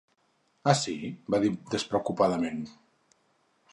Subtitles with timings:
[0.71, 0.95] "Ah, sí",
[1.35, 2.65] va dir despreocupadament.